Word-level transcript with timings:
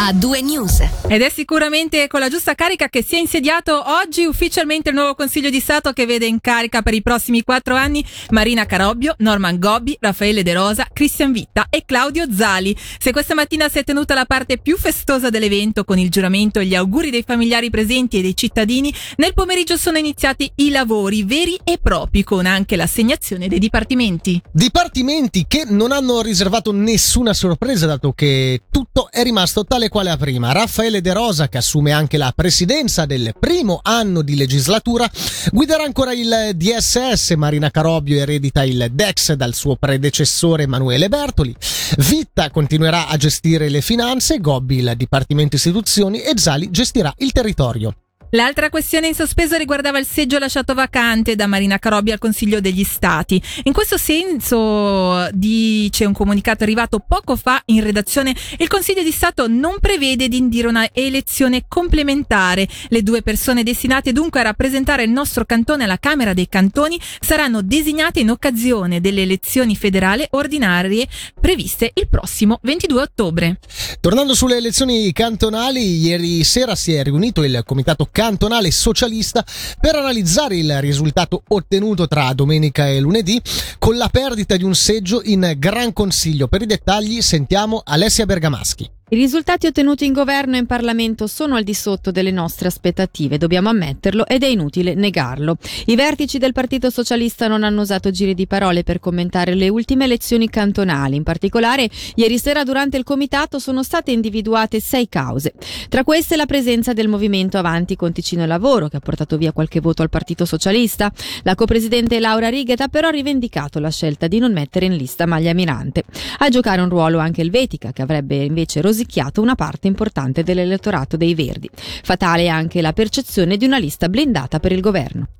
a 0.00 0.12
due 0.12 0.40
news. 0.40 0.80
Ed 1.08 1.22
è 1.22 1.28
sicuramente 1.28 2.06
con 2.06 2.20
la 2.20 2.28
giusta 2.28 2.54
carica 2.54 2.88
che 2.88 3.02
si 3.02 3.16
è 3.16 3.18
insediato 3.18 3.82
oggi 4.00 4.24
ufficialmente 4.24 4.90
il 4.90 4.94
nuovo 4.94 5.14
Consiglio 5.14 5.50
di 5.50 5.58
Stato 5.58 5.92
che 5.92 6.06
vede 6.06 6.26
in 6.26 6.40
carica 6.40 6.82
per 6.82 6.94
i 6.94 7.02
prossimi 7.02 7.42
quattro 7.42 7.74
anni 7.74 8.04
Marina 8.30 8.64
Carobbio, 8.64 9.14
Norman 9.18 9.58
Gobbi, 9.58 9.96
Raffaele 9.98 10.44
De 10.44 10.52
Rosa, 10.52 10.86
Cristian 10.92 11.32
Vitta 11.32 11.66
e 11.68 11.82
Claudio 11.84 12.26
Zali. 12.32 12.76
Se 12.98 13.10
questa 13.10 13.34
mattina 13.34 13.68
si 13.68 13.78
è 13.78 13.84
tenuta 13.84 14.14
la 14.14 14.24
parte 14.24 14.58
più 14.58 14.76
festosa 14.76 15.30
dell'evento 15.30 15.82
con 15.84 15.98
il 15.98 16.10
giuramento 16.10 16.60
e 16.60 16.66
gli 16.66 16.76
auguri 16.76 17.10
dei 17.10 17.24
familiari 17.26 17.68
presenti 17.68 18.18
e 18.18 18.22
dei 18.22 18.36
cittadini, 18.36 18.94
nel 19.16 19.34
pomeriggio 19.34 19.76
sono 19.76 19.98
iniziati 19.98 20.50
i 20.56 20.70
lavori 20.70 21.24
veri 21.24 21.58
e 21.64 21.78
propri 21.82 22.22
con 22.22 22.46
anche 22.46 22.76
l'assegnazione 22.76 23.48
dei 23.48 23.58
dipartimenti. 23.58 24.40
Dipartimenti 24.52 25.46
che 25.48 25.64
non 25.66 25.90
hanno 25.90 26.22
riservato 26.22 26.70
nessuna 26.72 27.34
sorpresa 27.34 27.86
dato 27.86 28.12
che 28.12 28.62
tutto 28.70 29.08
è 29.10 29.22
rimasto 29.24 29.64
tale 29.64 29.87
quale 29.88 30.10
a 30.10 30.16
prima. 30.16 30.52
Raffaele 30.52 31.00
De 31.00 31.12
Rosa, 31.12 31.48
che 31.48 31.58
assume 31.58 31.92
anche 31.92 32.16
la 32.16 32.32
presidenza 32.34 33.06
del 33.06 33.34
primo 33.38 33.80
anno 33.82 34.22
di 34.22 34.36
legislatura, 34.36 35.08
guiderà 35.50 35.84
ancora 35.84 36.12
il 36.12 36.50
DSS. 36.54 37.30
Marina 37.36 37.70
Carobio 37.70 38.18
eredita 38.18 38.64
il 38.64 38.88
DEX 38.92 39.34
dal 39.34 39.54
suo 39.54 39.76
predecessore 39.76 40.64
Emanuele 40.64 41.08
Bertoli. 41.08 41.54
Vitta 41.98 42.50
continuerà 42.50 43.08
a 43.08 43.16
gestire 43.16 43.68
le 43.68 43.80
finanze, 43.80 44.38
Gobbi 44.38 44.76
il 44.78 44.94
Dipartimento 44.96 45.56
Istituzioni 45.56 46.20
e 46.20 46.32
Zali 46.36 46.70
gestirà 46.70 47.12
il 47.18 47.32
territorio. 47.32 47.94
L'altra 48.32 48.68
questione 48.68 49.06
in 49.06 49.14
sospeso 49.14 49.56
riguardava 49.56 49.98
il 49.98 50.04
seggio 50.04 50.38
lasciato 50.38 50.74
vacante 50.74 51.34
da 51.34 51.46
Marina 51.46 51.78
Carobbi 51.78 52.12
al 52.12 52.18
Consiglio 52.18 52.60
degli 52.60 52.84
Stati. 52.84 53.40
In 53.62 53.72
questo 53.72 53.96
senso, 53.96 55.28
dice 55.32 56.04
un 56.04 56.12
comunicato 56.12 56.62
arrivato 56.62 56.98
poco 56.98 57.36
fa 57.36 57.62
in 57.66 57.82
redazione, 57.82 58.34
il 58.58 58.68
Consiglio 58.68 59.02
di 59.02 59.12
Stato 59.12 59.48
non 59.48 59.76
prevede 59.80 60.28
di 60.28 60.36
indire 60.36 60.68
una 60.68 60.86
elezione 60.92 61.64
complementare. 61.66 62.68
Le 62.88 63.02
due 63.02 63.22
persone 63.22 63.62
destinate 63.62 64.12
dunque 64.12 64.40
a 64.40 64.42
rappresentare 64.42 65.04
il 65.04 65.10
nostro 65.10 65.46
cantone 65.46 65.84
alla 65.84 65.98
Camera 65.98 66.34
dei 66.34 66.48
Cantoni 66.48 67.00
saranno 67.20 67.62
designate 67.62 68.20
in 68.20 68.28
occasione 68.28 69.00
delle 69.00 69.22
elezioni 69.22 69.74
federali 69.74 70.26
ordinarie 70.32 71.08
previste 71.40 71.92
il 71.94 72.08
prossimo 72.08 72.58
22 72.60 73.00
ottobre. 73.00 73.58
Tornando 74.00 74.34
sulle 74.34 74.56
elezioni 74.56 75.10
cantonali, 75.12 75.96
ieri 75.98 76.44
sera 76.44 76.74
si 76.74 76.92
è 76.92 77.02
riunito 77.02 77.42
il 77.42 77.62
Comitato 77.64 78.06
cantonale 78.18 78.72
socialista 78.72 79.44
per 79.78 79.94
analizzare 79.94 80.56
il 80.56 80.80
risultato 80.80 81.44
ottenuto 81.50 82.08
tra 82.08 82.32
domenica 82.32 82.88
e 82.88 82.98
lunedì 82.98 83.40
con 83.78 83.96
la 83.96 84.08
perdita 84.08 84.56
di 84.56 84.64
un 84.64 84.74
seggio 84.74 85.20
in 85.22 85.54
Gran 85.56 85.92
Consiglio. 85.92 86.48
Per 86.48 86.62
i 86.62 86.66
dettagli 86.66 87.22
sentiamo 87.22 87.80
Alessia 87.84 88.26
Bergamaschi. 88.26 88.97
I 89.10 89.16
risultati 89.16 89.66
ottenuti 89.66 90.04
in 90.04 90.12
governo 90.12 90.56
e 90.56 90.58
in 90.58 90.66
Parlamento 90.66 91.26
sono 91.26 91.56
al 91.56 91.62
di 91.62 91.72
sotto 91.72 92.10
delle 92.10 92.30
nostre 92.30 92.68
aspettative, 92.68 93.38
dobbiamo 93.38 93.70
ammetterlo 93.70 94.26
ed 94.26 94.42
è 94.42 94.46
inutile 94.48 94.92
negarlo. 94.92 95.56
I 95.86 95.96
vertici 95.96 96.36
del 96.36 96.52
Partito 96.52 96.90
Socialista 96.90 97.48
non 97.48 97.64
hanno 97.64 97.80
usato 97.80 98.10
giri 98.10 98.34
di 98.34 98.46
parole 98.46 98.82
per 98.82 99.00
commentare 99.00 99.54
le 99.54 99.70
ultime 99.70 100.04
elezioni 100.04 100.50
cantonali. 100.50 101.16
In 101.16 101.22
particolare, 101.22 101.88
ieri 102.16 102.36
sera 102.36 102.64
durante 102.64 102.98
il 102.98 103.04
comitato 103.04 103.58
sono 103.58 103.82
state 103.82 104.10
individuate 104.10 104.78
sei 104.78 105.08
cause. 105.08 105.54
Tra 105.88 106.04
queste 106.04 106.36
la 106.36 106.44
presenza 106.44 106.92
del 106.92 107.08
movimento 107.08 107.56
Avanti 107.56 107.96
con 107.96 108.12
Ticino 108.12 108.42
e 108.42 108.46
Lavoro, 108.46 108.88
che 108.88 108.98
ha 108.98 109.00
portato 109.00 109.38
via 109.38 109.52
qualche 109.52 109.80
voto 109.80 110.02
al 110.02 110.10
Partito 110.10 110.44
Socialista. 110.44 111.10
La 111.44 111.54
copresidente 111.54 112.20
Laura 112.20 112.50
Righet 112.50 112.82
ha 112.82 112.88
però 112.88 113.08
rivendicato 113.08 113.78
la 113.78 113.90
scelta 113.90 114.26
di 114.26 114.38
non 114.38 114.52
mettere 114.52 114.84
in 114.84 114.96
lista 114.96 115.24
Maglia 115.24 115.54
Mirante. 115.54 116.04
A 116.40 116.50
giocare 116.50 116.82
un 116.82 116.90
ruolo 116.90 117.16
anche 117.16 117.40
il 117.40 117.50
Vetica, 117.50 117.92
che 117.92 118.02
avrebbe 118.02 118.44
invece 118.44 118.82
rosicchiato 118.82 118.96
rosicchiato 118.98 119.40
una 119.40 119.54
parte 119.54 119.86
importante 119.86 120.42
dell'elettorato 120.42 121.16
dei 121.16 121.34
Verdi. 121.34 121.70
Fatale 122.02 122.44
è 122.44 122.48
anche 122.48 122.80
la 122.80 122.92
percezione 122.92 123.56
di 123.56 123.64
una 123.64 123.78
lista 123.78 124.08
blindata 124.08 124.58
per 124.58 124.72
il 124.72 124.80
governo. 124.80 125.37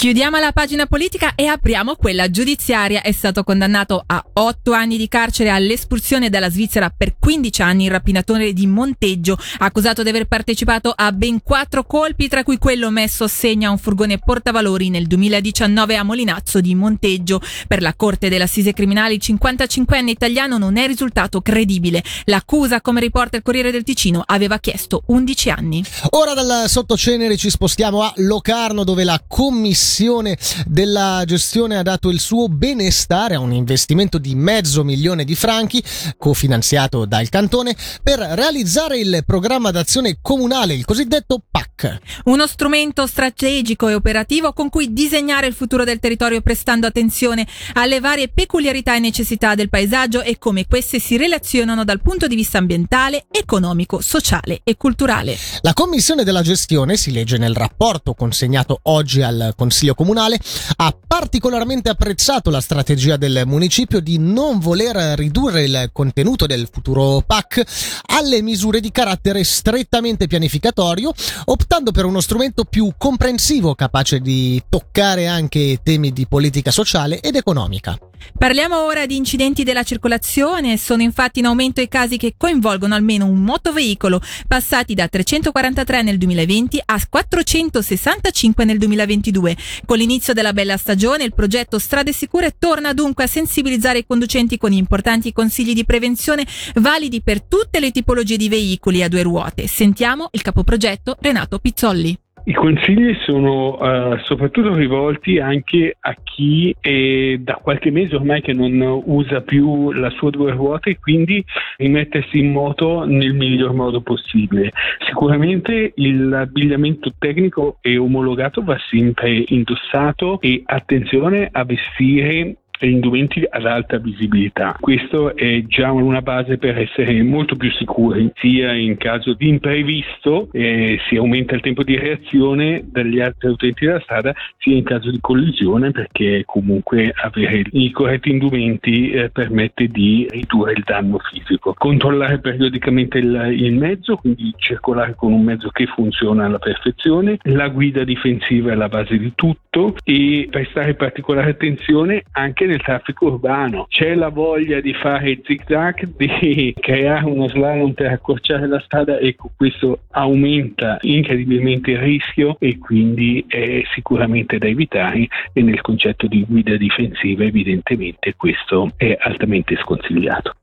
Chiudiamo 0.00 0.38
la 0.38 0.52
pagina 0.52 0.86
politica 0.86 1.32
e 1.34 1.46
apriamo 1.46 1.96
quella 1.96 2.30
giudiziaria. 2.30 3.02
È 3.02 3.10
stato 3.10 3.42
condannato 3.42 4.00
a 4.06 4.24
otto 4.34 4.70
anni 4.70 4.96
di 4.96 5.08
carcere 5.08 5.50
all'espulsione 5.50 6.30
dalla 6.30 6.48
Svizzera 6.50 6.88
per 6.96 7.16
15 7.18 7.62
anni 7.62 7.86
il 7.86 7.90
rapinatore 7.90 8.52
di 8.52 8.68
Monteggio, 8.68 9.36
accusato 9.58 10.04
di 10.04 10.10
aver 10.10 10.26
partecipato 10.26 10.92
a 10.94 11.10
ben 11.10 11.42
quattro 11.42 11.82
colpi, 11.82 12.28
tra 12.28 12.44
cui 12.44 12.58
quello 12.58 12.90
messo 12.90 13.24
a 13.24 13.28
segno 13.28 13.66
a 13.66 13.72
un 13.72 13.78
furgone 13.78 14.20
portavalori 14.20 14.88
nel 14.88 15.08
2019 15.08 15.96
a 15.96 16.04
Molinazzo 16.04 16.60
di 16.60 16.76
Monteggio. 16.76 17.40
Per 17.66 17.82
la 17.82 17.94
Corte 17.96 18.28
dell'Assise 18.28 18.72
Criminale 18.72 19.14
il 19.14 19.22
55enne 19.24 20.10
italiano 20.10 20.58
non 20.58 20.76
è 20.76 20.86
risultato 20.86 21.40
credibile. 21.40 22.04
L'accusa, 22.26 22.80
come 22.80 23.00
riporta 23.00 23.36
il 23.36 23.42
Corriere 23.42 23.72
del 23.72 23.82
Ticino, 23.82 24.22
aveva 24.24 24.60
chiesto 24.60 25.02
11 25.06 25.50
anni. 25.50 25.84
Ora 26.10 26.34
dal 26.34 26.68
sottocenere 26.68 27.36
ci 27.36 27.50
spostiamo 27.50 28.02
a 28.02 28.12
Locarno 28.18 28.84
dove 28.84 29.02
la 29.02 29.20
commissione 29.26 29.86
commissione 29.88 30.36
della 30.66 31.22
gestione 31.24 31.78
ha 31.78 31.82
dato 31.82 32.10
il 32.10 32.20
suo 32.20 32.48
benestare 32.48 33.36
a 33.36 33.40
un 33.40 33.54
investimento 33.54 34.18
di 34.18 34.34
mezzo 34.34 34.84
milione 34.84 35.24
di 35.24 35.34
franchi, 35.34 35.82
cofinanziato 36.18 37.06
dal 37.06 37.30
cantone, 37.30 37.74
per 38.02 38.18
realizzare 38.18 38.98
il 38.98 39.22
programma 39.24 39.70
d'azione 39.70 40.18
comunale, 40.20 40.74
il 40.74 40.84
cosiddetto 40.84 41.42
PAC. 41.50 42.00
Uno 42.24 42.46
strumento 42.46 43.06
strategico 43.06 43.88
e 43.88 43.94
operativo 43.94 44.52
con 44.52 44.68
cui 44.68 44.92
disegnare 44.92 45.46
il 45.46 45.54
futuro 45.54 45.84
del 45.84 46.00
territorio 46.00 46.42
prestando 46.42 46.86
attenzione 46.86 47.46
alle 47.72 48.00
varie 48.00 48.28
peculiarità 48.28 48.94
e 48.94 48.98
necessità 48.98 49.54
del 49.54 49.70
paesaggio 49.70 50.20
e 50.20 50.36
come 50.36 50.66
queste 50.66 50.98
si 50.98 51.16
relazionano 51.16 51.84
dal 51.84 52.02
punto 52.02 52.26
di 52.26 52.36
vista 52.36 52.58
ambientale, 52.58 53.24
economico, 53.30 54.02
sociale 54.02 54.60
e 54.64 54.76
culturale. 54.76 55.34
La 55.62 55.72
commissione 55.72 56.24
della 56.24 56.42
gestione, 56.42 56.98
si 56.98 57.10
legge 57.10 57.38
nel 57.38 57.54
rapporto 57.54 58.12
consegnato 58.12 58.80
oggi 58.82 59.22
al 59.22 59.54
Consiglio 59.56 59.76
Consiglio 59.78 59.94
Comunale, 59.94 60.40
ha 60.76 60.96
particolarmente 61.06 61.88
apprezzato 61.88 62.50
la 62.50 62.60
strategia 62.60 63.16
del 63.16 63.44
municipio 63.46 64.00
di 64.00 64.18
non 64.18 64.58
voler 64.58 64.96
ridurre 65.16 65.62
il 65.62 65.90
contenuto 65.92 66.46
del 66.46 66.68
futuro 66.68 67.22
PAC 67.24 67.62
alle 68.06 68.42
misure 68.42 68.80
di 68.80 68.90
carattere 68.90 69.44
strettamente 69.44 70.26
pianificatorio, 70.26 71.12
optando 71.44 71.92
per 71.92 72.06
uno 72.06 72.20
strumento 72.20 72.64
più 72.64 72.92
comprensivo 72.98 73.76
capace 73.76 74.18
di 74.18 74.60
toccare 74.68 75.28
anche 75.28 75.78
temi 75.84 76.12
di 76.12 76.26
politica 76.26 76.72
sociale 76.72 77.20
ed 77.20 77.36
economica. 77.36 78.07
Parliamo 78.36 78.84
ora 78.84 79.06
di 79.06 79.16
incidenti 79.16 79.64
della 79.64 79.82
circolazione. 79.82 80.76
Sono 80.76 81.02
infatti 81.02 81.40
in 81.40 81.46
aumento 81.46 81.80
i 81.80 81.88
casi 81.88 82.16
che 82.16 82.34
coinvolgono 82.36 82.94
almeno 82.94 83.26
un 83.26 83.42
motoveicolo, 83.42 84.20
passati 84.46 84.94
da 84.94 85.08
343 85.08 86.02
nel 86.02 86.18
2020 86.18 86.82
a 86.84 87.00
465 87.08 88.64
nel 88.64 88.78
2022. 88.78 89.56
Con 89.84 89.98
l'inizio 89.98 90.32
della 90.32 90.52
bella 90.52 90.76
stagione, 90.76 91.24
il 91.24 91.34
progetto 91.34 91.78
Strade 91.78 92.12
Sicure 92.12 92.56
torna 92.58 92.92
dunque 92.92 93.24
a 93.24 93.28
sensibilizzare 93.28 93.98
i 93.98 94.06
conducenti 94.06 94.56
con 94.56 94.72
importanti 94.72 95.32
consigli 95.32 95.74
di 95.74 95.84
prevenzione 95.84 96.46
validi 96.76 97.22
per 97.22 97.42
tutte 97.42 97.80
le 97.80 97.90
tipologie 97.90 98.36
di 98.36 98.48
veicoli 98.48 99.02
a 99.02 99.08
due 99.08 99.22
ruote. 99.22 99.66
Sentiamo 99.66 100.28
il 100.32 100.42
capoprogetto 100.42 101.16
Renato 101.20 101.58
Pizzolli. 101.58 102.18
I 102.48 102.54
consigli 102.54 103.14
sono 103.26 103.76
uh, 103.76 104.16
soprattutto 104.20 104.72
rivolti 104.72 105.38
anche 105.38 105.94
a 106.00 106.16
chi 106.24 106.74
è 106.80 107.36
da 107.40 107.56
qualche 107.56 107.90
mese 107.90 108.16
ormai 108.16 108.40
che 108.40 108.54
non 108.54 109.02
usa 109.04 109.42
più 109.42 109.92
la 109.92 110.08
sua 110.08 110.30
due 110.30 110.52
ruote 110.52 110.88
e 110.88 110.98
quindi 110.98 111.44
rimettersi 111.76 112.38
in 112.38 112.50
moto 112.50 113.04
nel 113.04 113.34
miglior 113.34 113.74
modo 113.74 114.00
possibile. 114.00 114.70
Sicuramente 115.06 115.92
l'abbigliamento 115.96 117.12
tecnico 117.18 117.76
e 117.82 117.98
omologato 117.98 118.62
va 118.62 118.78
sempre 118.88 119.44
indossato 119.48 120.40
e 120.40 120.62
attenzione 120.64 121.50
a 121.52 121.64
vestire 121.64 122.56
indumenti 122.86 123.44
ad 123.48 123.66
alta 123.66 123.98
visibilità. 123.98 124.76
Questo 124.78 125.34
è 125.36 125.64
già 125.66 125.90
una 125.92 126.22
base 126.22 126.58
per 126.58 126.78
essere 126.78 127.22
molto 127.22 127.56
più 127.56 127.70
sicuri, 127.72 128.30
sia 128.36 128.72
in 128.72 128.96
caso 128.96 129.34
di 129.34 129.48
imprevisto, 129.48 130.48
eh, 130.52 130.98
si 131.08 131.16
aumenta 131.16 131.54
il 131.54 131.60
tempo 131.60 131.82
di 131.82 131.96
reazione 131.96 132.84
dagli 132.84 133.20
altri 133.20 133.50
utenti 133.50 133.86
della 133.86 134.00
strada, 134.00 134.34
sia 134.58 134.76
in 134.76 134.84
caso 134.84 135.10
di 135.10 135.18
collisione, 135.20 135.90
perché 135.90 136.42
comunque 136.46 137.12
avere 137.14 137.62
i 137.72 137.90
corretti 137.90 138.30
indumenti 138.30 139.10
eh, 139.10 139.30
permette 139.30 139.88
di 139.88 140.26
ridurre 140.30 140.72
il 140.72 140.82
danno 140.84 141.18
fisico. 141.18 141.74
Controllare 141.76 142.38
periodicamente 142.38 143.18
il, 143.18 143.50
il 143.52 143.74
mezzo, 143.74 144.16
quindi 144.16 144.52
circolare 144.56 145.14
con 145.14 145.32
un 145.32 145.42
mezzo 145.42 145.68
che 145.70 145.86
funziona 145.86 146.44
alla 146.44 146.58
perfezione, 146.58 147.38
la 147.42 147.68
guida 147.68 148.04
difensiva 148.04 148.72
è 148.72 148.74
la 148.74 148.88
base 148.88 149.18
di 149.18 149.32
tutto 149.34 149.94
e 150.04 150.48
prestare 150.50 150.94
particolare 150.94 151.50
attenzione 151.50 152.24
anche 152.32 152.66
nel 152.68 152.82
traffico 152.82 153.26
urbano. 153.26 153.86
C'è 153.88 154.14
la 154.14 154.28
voglia 154.28 154.80
di 154.80 154.94
fare 154.94 155.40
zig-zag, 155.42 156.16
di 156.16 156.74
creare 156.78 157.24
uno 157.24 157.48
slalom 157.48 157.92
per 157.92 158.12
accorciare 158.12 158.66
la 158.66 158.80
strada, 158.80 159.18
ecco 159.18 159.50
questo 159.56 160.00
aumenta 160.10 160.98
incredibilmente 161.00 161.92
il 161.92 161.98
rischio 161.98 162.56
e 162.58 162.78
quindi 162.78 163.44
è 163.48 163.82
sicuramente 163.92 164.58
da 164.58 164.66
evitare 164.66 165.26
e 165.52 165.62
nel 165.62 165.80
concetto 165.80 166.26
di 166.26 166.44
guida 166.46 166.76
difensiva 166.76 167.44
evidentemente 167.44 168.34
questo 168.36 168.90
è 168.96 169.16
altamente 169.18 169.76
sconsigliato. 169.76 170.54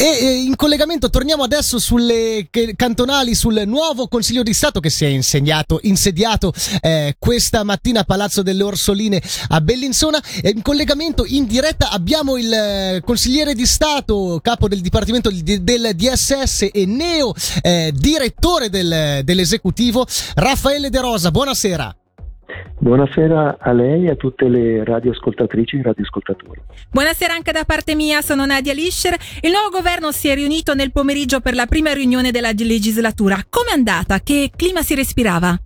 E 0.00 0.44
in 0.44 0.54
collegamento 0.54 1.10
torniamo 1.10 1.42
adesso 1.42 1.78
sulle 1.80 2.48
cantonali, 2.76 3.34
sul 3.34 3.64
nuovo 3.66 4.06
Consiglio 4.06 4.44
di 4.44 4.54
Stato 4.54 4.78
che 4.78 4.90
si 4.90 5.04
è 5.04 5.08
insegnato, 5.08 5.80
insediato 5.82 6.52
eh, 6.80 7.16
questa 7.18 7.64
mattina 7.64 8.00
a 8.00 8.04
Palazzo 8.04 8.42
delle 8.42 8.62
Orsoline 8.62 9.20
a 9.48 9.60
Bellinzona. 9.60 10.22
E 10.40 10.50
in 10.50 10.62
collegamento 10.62 11.24
in 11.26 11.46
diretta 11.46 11.90
abbiamo 11.90 12.36
il 12.36 12.52
eh, 12.52 13.02
consigliere 13.04 13.54
di 13.54 13.66
Stato, 13.66 14.38
capo 14.40 14.68
del 14.68 14.80
Dipartimento 14.80 15.30
del 15.30 15.90
DSS 15.94 16.68
e 16.72 16.86
neo 16.86 17.34
eh, 17.62 17.92
direttore 17.92 18.70
del, 18.70 19.22
dell'esecutivo, 19.24 20.06
Raffaele 20.34 20.90
De 20.90 21.00
Rosa. 21.00 21.32
Buonasera. 21.32 21.97
Buonasera 22.78 23.56
a 23.58 23.72
lei 23.72 24.06
e 24.06 24.10
a 24.10 24.14
tutte 24.14 24.48
le 24.48 24.84
radioascoltatrici 24.84 25.78
e 25.78 25.82
radioascoltatori. 25.82 26.60
Buonasera 26.90 27.34
anche 27.34 27.52
da 27.52 27.64
parte 27.64 27.94
mia, 27.94 28.20
sono 28.22 28.46
Nadia 28.46 28.72
Lischer. 28.72 29.14
Il 29.40 29.50
nuovo 29.50 29.70
governo 29.70 30.12
si 30.12 30.28
è 30.28 30.34
riunito 30.34 30.74
nel 30.74 30.92
pomeriggio 30.92 31.40
per 31.40 31.54
la 31.54 31.66
prima 31.66 31.92
riunione 31.92 32.30
della 32.30 32.52
legislatura. 32.52 33.36
Com'è 33.48 33.72
andata? 33.72 34.20
Che 34.20 34.50
clima 34.54 34.82
si 34.82 34.94
respirava? 34.94 35.58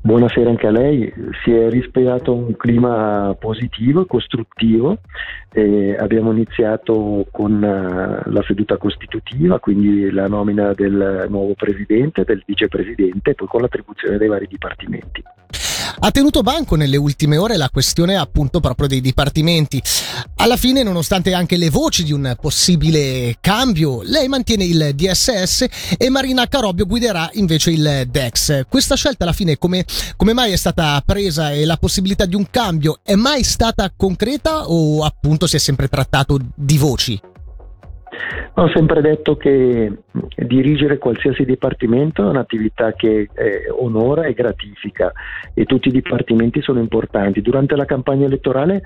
Buonasera 0.00 0.48
anche 0.48 0.68
a 0.68 0.70
lei, 0.70 1.12
si 1.42 1.50
è 1.50 1.68
respirato 1.68 2.32
un 2.32 2.56
clima 2.56 3.34
positivo 3.38 4.02
e 4.02 4.06
costruttivo, 4.06 4.98
eh, 5.52 5.96
abbiamo 5.98 6.30
iniziato 6.30 7.26
con 7.32 7.54
uh, 7.54 8.30
la 8.30 8.42
seduta 8.46 8.76
costitutiva, 8.76 9.58
quindi 9.58 10.10
la 10.12 10.28
nomina 10.28 10.72
del 10.72 11.26
nuovo 11.28 11.54
presidente, 11.54 12.22
del 12.22 12.42
vicepresidente 12.46 13.30
e 13.30 13.34
poi 13.34 13.48
con 13.48 13.62
l'attribuzione 13.62 14.16
dei 14.16 14.28
vari 14.28 14.46
dipartimenti. 14.46 15.24
Ha 15.98 16.10
tenuto 16.10 16.42
banco 16.42 16.76
nelle 16.76 16.96
ultime 16.96 17.38
ore 17.38 17.56
la 17.56 17.70
questione 17.70 18.16
appunto 18.16 18.60
proprio 18.60 18.86
dei 18.86 19.00
dipartimenti. 19.00 19.82
Alla 20.36 20.56
fine, 20.56 20.82
nonostante 20.82 21.32
anche 21.32 21.56
le 21.56 21.70
voci 21.70 22.04
di 22.04 22.12
un 22.12 22.36
possibile 22.38 23.36
cambio, 23.40 24.02
lei 24.02 24.28
mantiene 24.28 24.64
il 24.64 24.92
DSS 24.94 25.64
e 25.96 26.10
Marina 26.10 26.46
Carobbio 26.46 26.86
guiderà 26.86 27.30
invece 27.34 27.70
il 27.70 28.04
DEX. 28.08 28.66
Questa 28.68 28.94
scelta 28.94 29.24
alla 29.24 29.32
fine 29.32 29.56
come, 29.56 29.84
come 30.16 30.34
mai 30.34 30.52
è 30.52 30.56
stata 30.56 31.02
presa 31.04 31.52
e 31.52 31.64
la 31.64 31.78
possibilità 31.78 32.26
di 32.26 32.34
un 32.34 32.50
cambio 32.50 33.00
è 33.02 33.14
mai 33.14 33.42
stata 33.42 33.90
concreta 33.96 34.68
o 34.68 35.02
appunto 35.02 35.46
si 35.46 35.56
è 35.56 35.58
sempre 35.58 35.88
trattato 35.88 36.38
di 36.54 36.76
voci? 36.76 37.20
Ho 38.58 38.68
sempre 38.68 39.02
detto 39.02 39.36
che 39.36 39.92
dirigere 40.34 40.96
qualsiasi 40.96 41.44
dipartimento 41.44 42.22
è 42.22 42.30
un'attività 42.30 42.94
che 42.94 43.28
eh, 43.34 43.68
onora 43.68 44.24
e 44.24 44.32
gratifica 44.32 45.12
e 45.52 45.66
tutti 45.66 45.88
i 45.88 45.92
dipartimenti 45.92 46.62
sono 46.62 46.80
importanti. 46.80 47.42
Durante 47.42 47.76
la 47.76 47.84
campagna 47.84 48.24
elettorale 48.24 48.80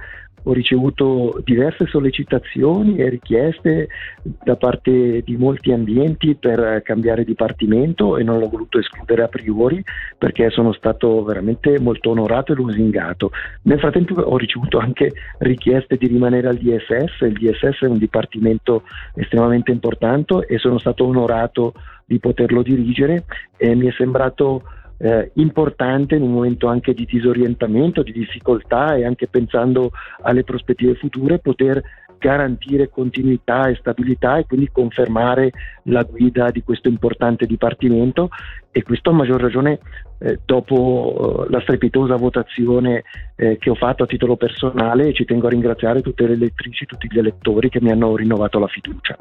ho 0.45 0.53
ricevuto 0.53 1.41
diverse 1.45 1.87
sollecitazioni 1.87 2.97
e 2.97 3.09
richieste 3.09 3.89
da 4.23 4.57
parte 4.57 5.23
di 5.23 5.37
molti 5.37 5.73
ambienti 5.73 6.35
per 6.35 6.83
cambiare 6.83 7.25
dipartimento 7.25 8.17
e 8.17 8.23
non 8.23 8.39
l'ho 8.39 8.49
voluto 8.49 8.79
escludere 8.79 9.23
a 9.23 9.29
priori 9.29 9.83
perché 10.17 10.51
sono 10.51 10.73
stato 10.73 11.23
veramente 11.25 11.79
molto 11.79 12.11
onorato 12.11 12.53
e 12.53 12.55
lusingato. 12.55 13.31
Nel 13.63 13.79
frattempo 13.79 14.15
ho 14.21 14.37
ricevuto 14.37 14.79
anche 14.79 15.13
richieste 15.39 15.97
di 15.97 16.07
rimanere 16.07 16.49
al 16.49 16.57
DSS, 16.57 17.21
il 17.21 17.33
DSS 17.33 17.83
è 17.83 17.87
un 17.87 17.99
dipartimento 17.99 18.85
estremamente 19.15 19.60
importante 19.69 20.47
e 20.47 20.59
sono 20.59 20.79
stato 20.79 21.05
onorato 21.05 21.75
di 22.05 22.19
poterlo 22.19 22.63
dirigere 22.63 23.25
e 23.57 23.75
mi 23.75 23.87
è 23.87 23.93
sembrato 23.93 24.63
eh, 24.99 25.31
importante 25.35 26.17
in 26.17 26.23
un 26.23 26.33
momento 26.33 26.67
anche 26.67 26.93
di 26.93 27.05
disorientamento, 27.05 28.03
di 28.03 28.13
difficoltà 28.13 28.95
e 28.97 29.05
anche 29.05 29.29
pensando 29.29 29.91
alle 30.23 30.45
prospettive 30.45 30.95
future 30.95 31.39
poter 31.39 31.83
garantire 32.19 32.91
continuità 32.91 33.69
e 33.69 33.77
stabilità 33.77 34.37
e 34.37 34.45
quindi 34.47 34.69
confermare 34.71 35.53
la 35.85 36.03
guida 36.03 36.51
di 36.51 36.63
questo 36.63 36.89
importante 36.89 37.47
dipartimento 37.47 38.29
e 38.71 38.83
questo 38.83 39.09
a 39.09 39.15
maggior 39.15 39.41
ragione 39.41 39.79
eh, 40.19 40.39
dopo 40.45 41.47
eh, 41.47 41.51
la 41.51 41.61
strepitosa 41.61 42.17
votazione 42.17 43.05
eh, 43.37 43.57
che 43.57 43.71
ho 43.71 43.75
fatto 43.75 44.03
a 44.03 44.07
titolo 44.07 44.37
personale 44.37 45.09
e 45.09 45.13
ci 45.15 45.25
tengo 45.25 45.47
a 45.47 45.51
ringraziare 45.51 46.03
tutte 46.03 46.27
le 46.27 46.35
elettrici, 46.35 46.85
tutti 46.85 47.09
gli 47.11 47.19
elettori 47.19 47.71
che 47.71 47.81
mi 47.81 47.91
hanno 47.91 48.15
rinnovato 48.15 48.59
la 48.59 48.69
fiducia. 48.69 49.17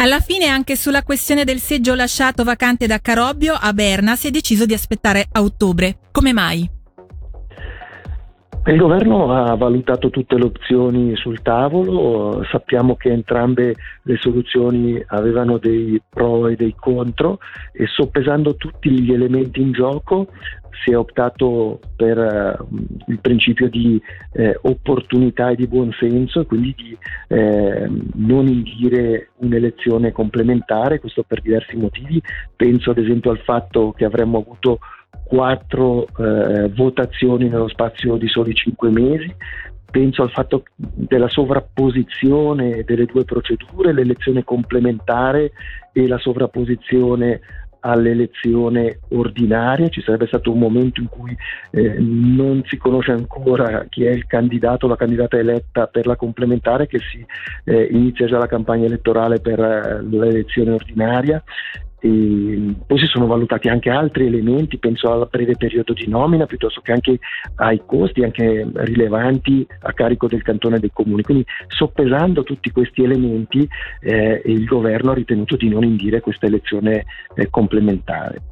Alla 0.00 0.20
fine 0.20 0.46
anche 0.46 0.76
sulla 0.76 1.02
questione 1.02 1.42
del 1.42 1.58
seggio 1.58 1.96
lasciato 1.96 2.44
vacante 2.44 2.86
da 2.86 3.00
Carobbio 3.00 3.54
a 3.54 3.72
Berna 3.72 4.14
si 4.14 4.28
è 4.28 4.30
deciso 4.30 4.64
di 4.64 4.72
aspettare 4.72 5.26
a 5.32 5.42
ottobre. 5.42 5.98
Come 6.12 6.32
mai? 6.32 6.77
Il 8.68 8.76
governo 8.76 9.32
ha 9.32 9.54
valutato 9.54 10.10
tutte 10.10 10.36
le 10.36 10.44
opzioni 10.44 11.16
sul 11.16 11.40
tavolo, 11.40 12.44
sappiamo 12.50 12.96
che 12.96 13.08
entrambe 13.08 13.74
le 14.02 14.16
soluzioni 14.18 15.02
avevano 15.06 15.56
dei 15.56 15.98
pro 16.06 16.48
e 16.48 16.54
dei 16.54 16.74
contro 16.78 17.38
e 17.72 17.86
soppesando 17.86 18.56
tutti 18.56 18.90
gli 18.90 19.10
elementi 19.10 19.62
in 19.62 19.72
gioco 19.72 20.28
si 20.84 20.90
è 20.90 20.96
optato 20.96 21.80
per 21.96 22.18
uh, 22.18 22.76
il 23.06 23.18
principio 23.20 23.68
di 23.68 24.00
eh, 24.32 24.56
opportunità 24.62 25.50
e 25.50 25.56
di 25.56 25.66
buonsenso 25.66 26.40
e 26.40 26.46
quindi 26.46 26.74
di 26.76 26.98
eh, 27.28 27.90
non 28.14 28.46
indire 28.46 29.30
un'elezione 29.38 30.12
complementare, 30.12 31.00
questo 31.00 31.24
per 31.26 31.40
diversi 31.40 31.76
motivi. 31.76 32.22
Penso 32.54 32.90
ad 32.90 32.98
esempio 32.98 33.30
al 33.30 33.40
fatto 33.40 33.92
che 33.96 34.04
avremmo 34.04 34.38
avuto 34.38 34.78
quattro 35.24 36.06
eh, 36.18 36.68
votazioni 36.74 37.48
nello 37.48 37.68
spazio 37.68 38.16
di 38.16 38.28
soli 38.28 38.54
cinque 38.54 38.90
mesi. 38.90 39.34
Penso 39.90 40.22
al 40.22 40.30
fatto 40.30 40.64
della 40.76 41.28
sovrapposizione 41.28 42.84
delle 42.84 43.06
due 43.06 43.24
procedure, 43.24 43.92
l'elezione 43.92 44.44
complementare 44.44 45.52
e 45.92 46.06
la 46.06 46.18
sovrapposizione 46.18 47.40
all'elezione 47.80 48.98
ordinaria, 49.10 49.88
ci 49.88 50.02
sarebbe 50.02 50.26
stato 50.26 50.52
un 50.52 50.58
momento 50.58 51.00
in 51.00 51.08
cui 51.08 51.36
eh, 51.70 51.96
non 51.98 52.62
si 52.66 52.76
conosce 52.76 53.12
ancora 53.12 53.86
chi 53.88 54.04
è 54.04 54.10
il 54.10 54.26
candidato 54.26 54.86
o 54.86 54.88
la 54.88 54.96
candidata 54.96 55.38
eletta 55.38 55.86
per 55.86 56.06
la 56.06 56.16
complementare, 56.16 56.86
che 56.86 56.98
si 56.98 57.24
eh, 57.64 57.88
inizia 57.90 58.26
già 58.26 58.38
la 58.38 58.46
campagna 58.46 58.86
elettorale 58.86 59.40
per 59.40 59.60
eh, 59.60 60.02
l'elezione 60.02 60.72
ordinaria 60.72 61.42
e 62.00 62.74
poi 62.86 62.98
si 62.98 63.06
sono 63.06 63.26
valutati 63.26 63.68
anche 63.68 63.90
altri 63.90 64.26
elementi, 64.26 64.78
penso 64.78 65.10
al 65.10 65.26
breve 65.30 65.56
periodo 65.56 65.92
di 65.92 66.06
nomina 66.06 66.46
piuttosto 66.46 66.80
che 66.80 66.92
anche 66.92 67.18
ai 67.56 67.82
costi 67.84 68.22
anche 68.22 68.68
rilevanti 68.72 69.66
a 69.80 69.92
carico 69.92 70.28
del 70.28 70.42
cantone 70.42 70.76
e 70.76 70.80
dei 70.80 70.90
comuni. 70.92 71.22
Quindi 71.22 71.44
soppesando 71.66 72.44
tutti 72.44 72.70
questi 72.70 73.02
elementi 73.02 73.68
eh, 74.00 74.42
il 74.44 74.64
governo 74.64 75.10
ha 75.10 75.14
ritenuto 75.14 75.56
di 75.56 75.68
non 75.68 75.84
indire 75.84 76.20
questa 76.20 76.46
elezione 76.46 77.04
eh, 77.34 77.48
complementare. 77.50 78.42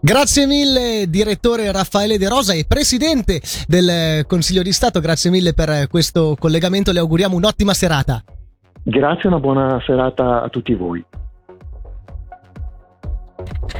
Grazie 0.00 0.46
mille 0.46 1.06
direttore 1.08 1.72
Raffaele 1.72 2.18
De 2.18 2.28
Rosa 2.28 2.52
e 2.52 2.66
presidente 2.68 3.40
del 3.66 4.24
Consiglio 4.26 4.62
di 4.62 4.72
Stato, 4.72 5.00
grazie 5.00 5.30
mille 5.30 5.54
per 5.54 5.88
questo 5.88 6.36
collegamento, 6.38 6.92
le 6.92 7.00
auguriamo 7.00 7.34
un'ottima 7.34 7.72
serata. 7.72 8.22
Grazie 8.82 9.24
e 9.24 9.28
una 9.28 9.40
buona 9.40 9.82
serata 9.84 10.42
a 10.42 10.48
tutti 10.48 10.74
voi. 10.74 11.04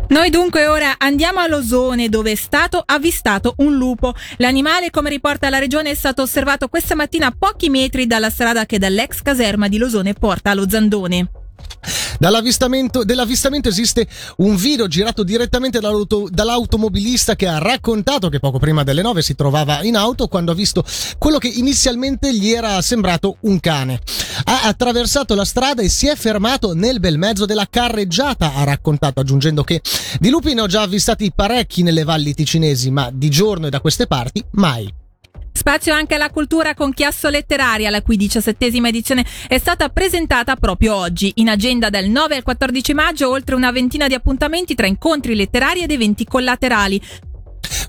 Noi 0.08 0.30
dunque 0.30 0.66
ora 0.66 0.94
andiamo 0.98 1.40
all'Osone 1.40 2.08
dove 2.08 2.32
è 2.32 2.34
stato 2.34 2.82
avvistato 2.84 3.54
un 3.58 3.76
lupo. 3.76 4.14
L'animale, 4.36 4.90
come 4.90 5.10
riporta 5.10 5.50
la 5.50 5.58
regione, 5.58 5.90
è 5.90 5.94
stato 5.94 6.22
osservato 6.22 6.68
questa 6.68 6.94
mattina 6.94 7.26
a 7.26 7.34
pochi 7.36 7.68
metri 7.70 8.06
dalla 8.06 8.30
strada 8.30 8.66
che 8.66 8.78
dall'ex 8.78 9.22
caserma 9.22 9.68
di 9.68 9.78
Losone 9.78 10.14
porta 10.14 10.50
allo 10.50 10.68
Zandone. 10.68 11.28
Dall'avvistamento, 12.18 13.04
dell'avvistamento 13.04 13.68
esiste 13.68 14.06
un 14.38 14.56
video 14.56 14.88
girato 14.88 15.22
direttamente 15.22 15.80
dall'auto, 15.80 16.28
dall'automobilista 16.30 17.36
che 17.36 17.46
ha 17.46 17.58
raccontato 17.58 18.28
che 18.28 18.40
poco 18.40 18.58
prima 18.58 18.82
delle 18.82 19.02
9 19.02 19.22
si 19.22 19.34
trovava 19.34 19.82
in 19.82 19.96
auto 19.96 20.28
quando 20.28 20.52
ha 20.52 20.54
visto 20.54 20.84
quello 21.18 21.38
che 21.38 21.48
inizialmente 21.48 22.34
gli 22.34 22.50
era 22.50 22.80
sembrato 22.80 23.36
un 23.40 23.60
cane. 23.60 24.00
Ha 24.44 24.62
attraversato 24.64 25.34
la 25.34 25.44
strada 25.44 25.82
e 25.82 25.88
si 25.88 26.08
è 26.08 26.16
fermato 26.16 26.74
nel 26.74 27.00
bel 27.00 27.18
mezzo 27.18 27.46
della 27.46 27.66
carreggiata, 27.68 28.54
ha 28.54 28.64
raccontato, 28.64 29.20
aggiungendo 29.20 29.62
che 29.62 29.80
di 30.18 30.30
lupi 30.30 30.54
ne 30.54 30.62
ho 30.62 30.66
già 30.66 30.82
avvistati 30.82 31.32
parecchi 31.34 31.82
nelle 31.82 32.04
valli 32.04 32.34
ticinesi, 32.34 32.90
ma 32.90 33.10
di 33.12 33.28
giorno 33.28 33.66
e 33.66 33.70
da 33.70 33.80
queste 33.80 34.06
parti 34.06 34.44
mai. 34.52 35.04
Spazio 35.56 35.94
anche 35.94 36.14
alla 36.14 36.28
cultura 36.28 36.74
con 36.74 36.92
Chiasso 36.92 37.30
Letteraria, 37.30 37.88
la 37.88 38.02
cui 38.02 38.16
diciassettesima 38.16 38.88
edizione 38.88 39.24
è 39.48 39.56
stata 39.56 39.88
presentata 39.88 40.54
proprio 40.54 40.94
oggi. 40.94 41.32
In 41.36 41.48
agenda 41.48 41.88
dal 41.88 42.04
9 42.04 42.36
al 42.36 42.42
14 42.42 42.92
maggio, 42.92 43.30
oltre 43.30 43.54
una 43.54 43.72
ventina 43.72 44.06
di 44.06 44.12
appuntamenti 44.14 44.74
tra 44.74 44.86
incontri 44.86 45.34
letterari 45.34 45.80
ed 45.80 45.90
eventi 45.90 46.26
collaterali. 46.26 47.00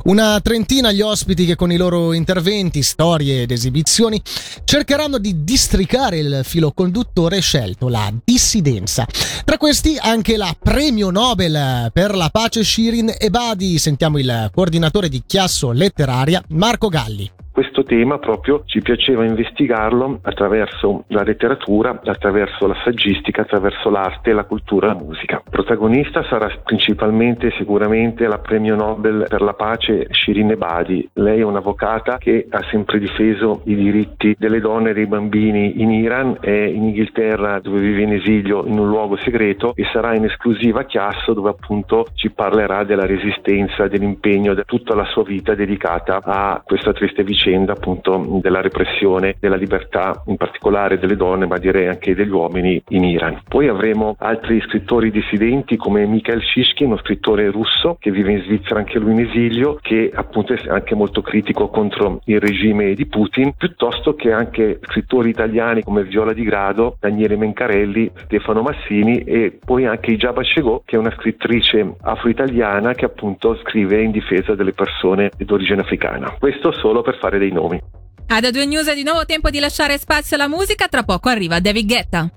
Una 0.06 0.40
trentina 0.40 0.94
gli 0.94 1.02
ospiti 1.02 1.46
che 1.46 1.56
con 1.56 1.70
i 1.70 1.76
loro 1.76 2.14
interventi, 2.14 2.82
storie 2.82 3.42
ed 3.42 3.52
esibizioni 3.52 4.22
cercheranno 4.64 5.18
di 5.18 5.44
districare 5.44 6.20
il 6.20 6.42
filo 6.44 6.72
conduttore 6.72 7.42
scelto, 7.42 7.90
la 7.90 8.12
dissidenza. 8.24 9.06
Tra 9.44 9.58
questi 9.58 9.98
anche 10.00 10.38
la 10.38 10.56
premio 10.58 11.10
Nobel 11.10 11.90
per 11.92 12.16
la 12.16 12.30
pace 12.30 12.64
Shirin 12.64 13.14
Ebadi. 13.18 13.78
Sentiamo 13.78 14.18
il 14.18 14.50
coordinatore 14.54 15.10
di 15.10 15.22
Chiasso 15.28 15.72
Letteraria, 15.72 16.42
Marco 16.50 16.88
Galli. 16.88 17.30
Questo 17.58 17.82
tema 17.82 18.20
proprio 18.20 18.62
ci 18.66 18.82
piaceva 18.82 19.26
investigarlo 19.26 20.20
attraverso 20.22 21.06
la 21.08 21.24
letteratura, 21.24 22.02
attraverso 22.06 22.68
la 22.68 22.76
saggistica, 22.84 23.42
attraverso 23.42 23.90
l'arte, 23.90 24.32
la 24.32 24.44
cultura 24.44 24.86
e 24.86 24.90
la 24.94 25.04
musica. 25.04 25.42
Protagonista 25.50 26.24
sarà 26.30 26.56
principalmente 26.64 27.50
sicuramente 27.58 28.28
la 28.28 28.38
premio 28.38 28.76
Nobel 28.76 29.26
per 29.28 29.42
la 29.42 29.54
pace 29.54 30.06
Shirin 30.12 30.52
Ebadi. 30.52 31.10
Lei 31.14 31.40
è 31.40 31.44
un'avvocata 31.44 32.20
che 32.20 32.46
ha 32.48 32.62
sempre 32.70 33.00
difeso 33.00 33.62
i 33.66 33.74
diritti 33.74 34.36
delle 34.38 34.60
donne 34.60 34.92
e 34.92 34.94
dei 34.94 35.08
bambini 35.08 35.82
in 35.82 35.90
Iran, 35.90 36.38
è 36.40 36.52
in 36.52 36.84
Inghilterra 36.84 37.60
dove 37.60 37.80
vive 37.80 38.04
in 38.04 38.14
esilio 38.14 38.68
in 38.68 38.78
un 38.78 38.88
luogo 38.88 39.18
segreto 39.18 39.74
e 39.74 39.84
sarà 39.92 40.16
in 40.16 40.26
esclusiva 40.26 40.82
a 40.82 40.86
Chiasso 40.86 41.34
dove 41.34 41.50
appunto 41.50 42.06
ci 42.14 42.30
parlerà 42.30 42.84
della 42.84 43.08
resistenza, 43.08 43.88
dell'impegno, 43.88 44.54
di 44.54 44.62
tutta 44.64 44.94
la 44.94 45.06
sua 45.06 45.24
vita 45.24 45.56
dedicata 45.56 46.22
a 46.24 46.62
questa 46.64 46.94
triste 46.94 47.24
vicenda 47.24 47.46
appunto 47.56 48.39
della 48.42 48.62
repressione 48.62 49.36
della 49.39 49.56
libertà 49.56 50.24
in 50.27 50.38
particolare 50.38 51.00
delle 51.00 51.16
donne 51.16 51.46
ma 51.46 51.58
direi 51.58 51.88
anche 51.88 52.16
degli 52.16 52.30
uomini 52.30 52.82
in 52.89 53.04
Iran. 53.04 53.42
Poi 53.48 53.68
avremo 53.68 54.16
altri 54.20 54.62
scrittori 54.62 55.12
dissidenti 55.12 55.77
come 55.77 56.06
Mikhail 56.06 56.42
Shishkin, 56.42 56.88
uno 56.88 56.98
scrittore 56.98 57.50
russo 57.50 57.98
che 58.00 58.12
vive 58.12 58.32
in 58.32 58.42
Svizzera 58.44 58.80
anche 58.80 59.00
lui 59.00 59.12
in 59.12 59.27
esilio 59.27 59.77
che 59.82 60.12
appunto 60.13 60.54
è 60.54 60.60
anche 60.68 60.96
molto 60.96 61.22
critico 61.22 61.70
contro 61.70 62.22
il 62.25 62.39
regime 62.39 62.94
di 62.94 63.06
Putin 63.06 63.54
piuttosto 63.56 64.16
che 64.16 64.32
anche 64.32 64.80
scrittori 64.84 65.30
italiani 65.30 65.84
come 65.84 66.04
Viola 66.04 66.34
Di 66.34 66.44
Grado, 66.44 66.98
Daniele 67.00 67.38
Mencarelli, 67.38 68.12
Stefano 68.25 68.62
Massini 68.62 69.20
e 69.20 69.58
poi 69.63 69.86
anche 69.86 70.12
Ijaba 70.12 70.44
Shego 70.44 70.84
che 70.86 70.96
è 70.96 71.00
una 71.00 71.12
scrittrice 71.12 71.96
afro-italiana 72.01 72.94
che 72.94 73.06
appunto 73.06 73.58
scrive 73.63 74.01
in 74.01 74.12
difesa 74.12 74.56
delle 74.56 74.74
persone 74.74 75.32
d'origine 75.38 75.82
africana. 75.82 76.36
Questo 76.39 76.72
solo 76.72 77.01
per 77.01 77.18
fare 77.38 77.39
dei 77.39 77.51
nomi. 77.51 77.82
Ad 78.29 78.44
A2 78.44 78.67
News 78.67 78.88
è 78.88 78.96
di 78.96 79.03
nuovo 79.03 79.25
tempo 79.25 79.50
di 79.50 79.60
lasciare 79.60 79.98
spazio 79.98 80.36
alla 80.36 80.50
musica, 80.50 80.88
tra 80.88 81.03
poco 81.03 81.29
arriva 81.29 81.60
David 81.60 81.88
Guetta. 81.88 82.29